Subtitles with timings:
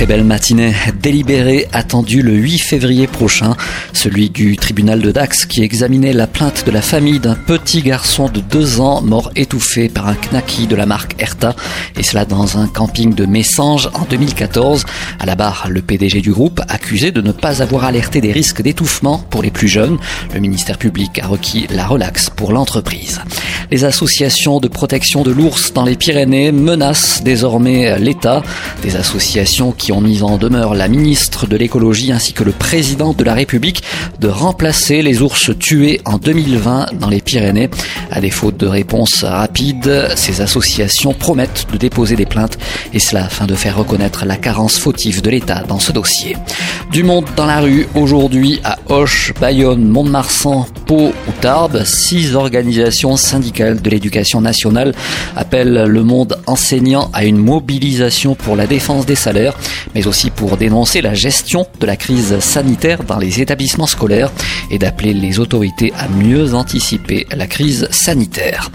[0.00, 0.72] Très belle matinée.
[1.02, 3.54] Délibéré attendu le 8 février prochain.
[3.92, 8.30] Celui du tribunal de Dax qui examinait la plainte de la famille d'un petit garçon
[8.30, 11.54] de 2 ans mort étouffé par un knacky de la marque Erta.
[11.98, 14.86] Et cela dans un camping de Messanges en 2014.
[15.18, 18.62] À la barre, le PDG du groupe accusé de ne pas avoir alerté des risques
[18.62, 19.98] d'étouffement pour les plus jeunes.
[20.32, 23.20] Le ministère public a requis la relaxe pour l'entreprise.
[23.70, 28.42] Les associations de protection de l'ours dans les Pyrénées menacent désormais l'État.
[28.82, 33.12] Des associations qui ont mis en demeure la ministre de l'écologie ainsi que le président
[33.12, 33.82] de la République
[34.18, 37.68] de remplacer les ours tués en 2020 dans les Pyrénées.
[38.10, 42.58] À défaut de réponse rapide, ces associations promettent de déposer des plaintes
[42.94, 46.36] et cela afin de faire reconnaître la carence fautive de l'État dans ce dossier.
[46.90, 53.16] Du monde dans la rue aujourd'hui à Auch, Bayonne, Mont-de-Marsan, Pau ou Tarbes, six organisations
[53.16, 54.92] syndicales de l'éducation nationale
[55.36, 59.56] appellent le monde enseignant à une mobilisation pour la défense des salaires
[59.94, 64.32] mais aussi pour dénoncer la gestion de la crise sanitaire dans les établissements scolaires
[64.72, 68.68] et d'appeler les autorités à mieux anticiper la crise sanitaire.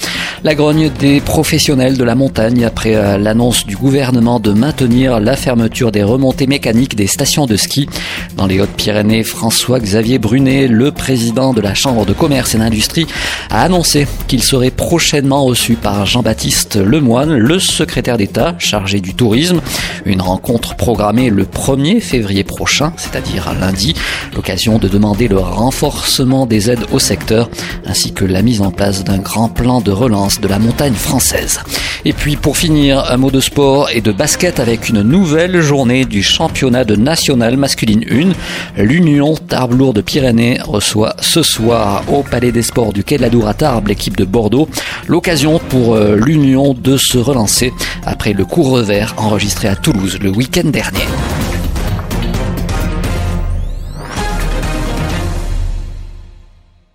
[0.45, 5.35] La grogne des professionnels de la montagne après euh, l'annonce du gouvernement de maintenir la
[5.35, 7.89] fermeture des remontées mécaniques des stations de ski.
[8.37, 13.07] Dans les Hautes-Pyrénées, François-Xavier Brunet, le président de la Chambre de commerce et d'industrie,
[13.49, 19.61] a annoncé qu'il serait prochainement reçu par Jean-Baptiste Lemoine, le secrétaire d'État chargé du tourisme.
[20.05, 23.95] Une rencontre programmée le 1er février prochain, c'est-à-dire lundi,
[24.35, 27.49] l'occasion de demander le renforcement des aides au secteur
[27.87, 31.61] ainsi que la mise en place d'un grand plan de relance de la montagne française.
[32.05, 36.05] Et puis pour finir, un mot de sport et de basket avec une nouvelle journée
[36.05, 38.05] du championnat de national masculine
[38.77, 38.83] 1.
[38.83, 43.29] L'Union Tarbes de Pyrénées reçoit ce soir au Palais des Sports du Quai de la
[43.29, 44.69] Dour à Tarbes l'équipe de Bordeaux.
[45.07, 47.73] L'occasion pour euh, l'Union de se relancer
[48.05, 51.05] après le court revers enregistré à Toulouse le week-end dernier.